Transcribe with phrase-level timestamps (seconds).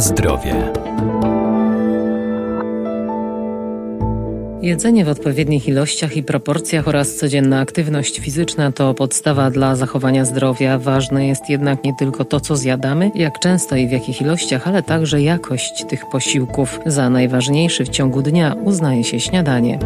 [0.00, 0.72] Zdrowie.
[4.62, 10.78] Jedzenie w odpowiednich ilościach i proporcjach oraz codzienna aktywność fizyczna to podstawa dla zachowania zdrowia.
[10.78, 14.82] Ważne jest jednak nie tylko to, co zjadamy, jak często i w jakich ilościach, ale
[14.82, 16.80] także jakość tych posiłków.
[16.86, 19.78] Za najważniejszy w ciągu dnia uznaje się śniadanie.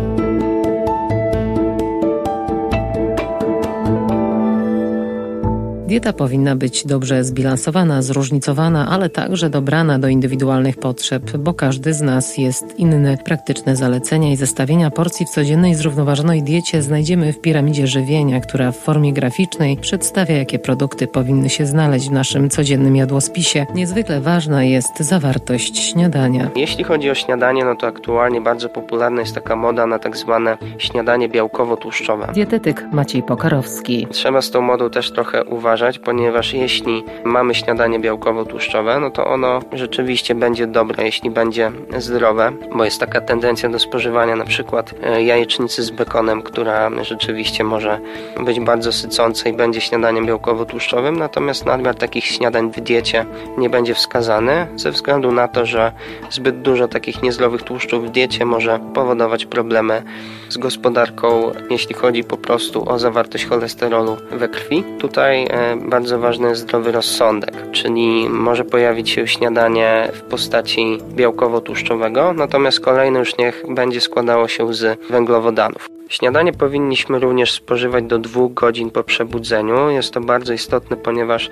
[5.93, 12.01] Dieta powinna być dobrze zbilansowana, zróżnicowana, ale także dobrana do indywidualnych potrzeb, bo każdy z
[12.01, 13.19] nas jest inny.
[13.25, 18.77] Praktyczne zalecenia i zestawienia porcji w codziennej zrównoważonej diecie znajdziemy w piramidzie żywienia, która w
[18.77, 23.67] formie graficznej przedstawia, jakie produkty powinny się znaleźć w naszym codziennym jadłospisie.
[23.75, 26.51] Niezwykle ważna jest zawartość śniadania.
[26.57, 30.59] Jeśli chodzi o śniadanie, no to aktualnie bardzo popularna jest taka moda na tak zwane
[30.79, 32.33] śniadanie białkowo-tłuszczowe.
[32.33, 34.07] Dietetyk Maciej Pokarowski.
[34.11, 39.27] Trzeba z tą modą też trochę uważać uważać, ponieważ jeśli mamy śniadanie białkowo-tłuszczowe, no to
[39.27, 44.95] ono rzeczywiście będzie dobre, jeśli będzie zdrowe, bo jest taka tendencja do spożywania na przykład
[45.03, 48.01] e, jajecznicy z bekonem, która rzeczywiście może
[48.45, 53.27] być bardzo sycąca i będzie śniadaniem białkowo-tłuszczowym, natomiast nadmiar takich śniadań w diecie
[53.59, 55.93] nie będzie wskazany ze względu na to, że
[56.31, 60.03] zbyt dużo takich niezdrowych tłuszczów w diecie może powodować problemy
[60.49, 64.85] z gospodarką, jeśli chodzi po prostu o zawartość cholesterolu we krwi.
[64.99, 72.81] Tutaj bardzo ważny jest zdrowy rozsądek, czyli może pojawić się śniadanie w postaci białkowo-tłuszczowego, natomiast
[72.81, 76.02] kolejne już niech będzie składało się z węglowodanów.
[76.13, 79.91] Śniadanie powinniśmy również spożywać do dwóch godzin po przebudzeniu.
[79.91, 81.51] Jest to bardzo istotne, ponieważ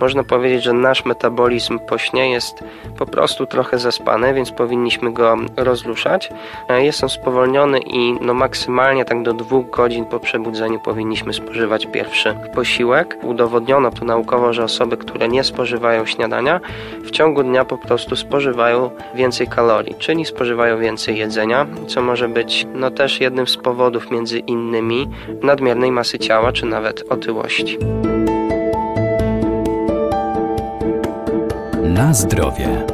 [0.00, 2.64] można powiedzieć, że nasz metabolizm po śnie jest
[2.98, 6.30] po prostu trochę zaspany, więc powinniśmy go rozruszać.
[6.68, 11.86] E, jest on spowolniony i no maksymalnie tak do dwóch godzin po przebudzeniu powinniśmy spożywać
[11.86, 13.18] pierwszy posiłek.
[13.22, 16.60] Udowodniono to naukowo, że osoby, które nie spożywają śniadania,
[17.04, 22.66] w ciągu dnia po prostu spożywają więcej kalorii, czyli spożywają więcej jedzenia, co może być
[22.74, 25.08] no też jednym z powodów, powodów między innymi
[25.42, 27.78] nadmiernej masy ciała czy nawet otyłości.
[31.82, 32.86] Na zdrowie.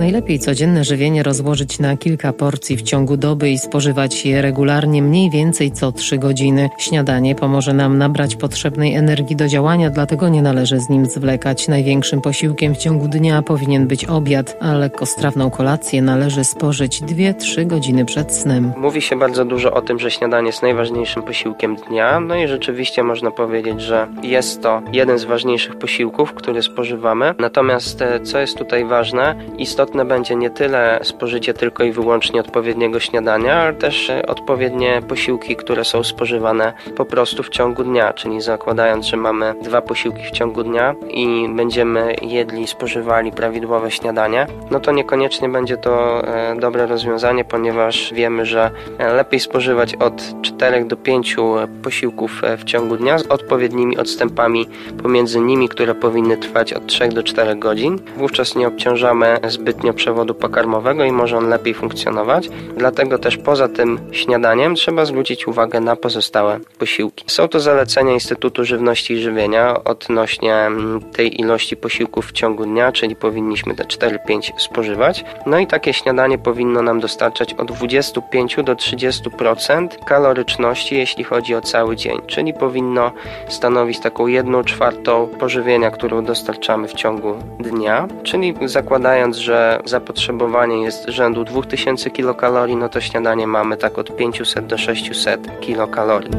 [0.00, 5.30] Najlepiej codzienne żywienie rozłożyć na kilka porcji w ciągu doby i spożywać je regularnie mniej
[5.30, 6.70] więcej co 3 godziny.
[6.78, 11.68] Śniadanie pomoże nam nabrać potrzebnej energii do działania, dlatego nie należy z nim zwlekać.
[11.68, 18.04] Największym posiłkiem w ciągu dnia powinien być obiad, a lekkostrawną kolację należy spożyć 2-3 godziny
[18.04, 18.72] przed snem.
[18.76, 23.02] Mówi się bardzo dużo o tym, że śniadanie jest najważniejszym posiłkiem dnia, no i rzeczywiście
[23.02, 27.34] można powiedzieć, że jest to jeden z ważniejszych posiłków, który spożywamy.
[27.38, 32.40] Natomiast e, co jest tutaj ważne, istotne istotne będzie nie tyle spożycie tylko i wyłącznie
[32.40, 38.12] odpowiedniego śniadania, ale też e, odpowiednie posiłki, które są spożywane po prostu w ciągu dnia,
[38.12, 44.46] czyli zakładając, że mamy dwa posiłki w ciągu dnia i będziemy jedli, spożywali prawidłowe śniadanie,
[44.70, 50.42] no to niekoniecznie będzie to e, dobre rozwiązanie, ponieważ wiemy, że e, lepiej spożywać od
[50.42, 51.36] 4 do 5
[51.82, 54.66] posiłków w ciągu dnia z odpowiednimi odstępami
[55.02, 57.98] pomiędzy nimi, które powinny trwać od 3 do 4 godzin.
[58.16, 62.50] Wówczas nie obciążamy zbyt przewodu pokarmowego i może on lepiej funkcjonować.
[62.76, 67.24] Dlatego też poza tym śniadaniem trzeba zwrócić uwagę na pozostałe posiłki.
[67.28, 72.92] Są to zalecenia Instytutu Żywności i Żywienia odnośnie mm, tej ilości posiłków w ciągu dnia,
[72.92, 75.24] czyli powinniśmy te 4-5 spożywać.
[75.46, 81.60] No i takie śniadanie powinno nam dostarczać od 25 do 30% kaloryczności, jeśli chodzi o
[81.60, 83.12] cały dzień, czyli powinno
[83.48, 91.08] stanowić taką jedną czwartą pożywienia, którą dostarczamy w ciągu dnia, czyli zakładając, że zapotrzebowanie jest
[91.08, 96.30] rzędu 2000 kilokalorii, no to śniadanie mamy tak od 500 do 600 kilokalorii.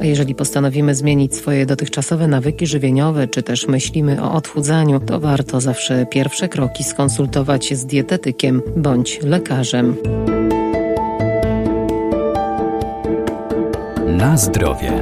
[0.00, 5.60] A jeżeli postanowimy zmienić swoje dotychczasowe nawyki żywieniowe, czy też myślimy o odchudzaniu, to warto
[5.60, 9.96] zawsze pierwsze kroki skonsultować z dietetykiem bądź lekarzem.
[14.06, 14.92] Na zdrowie.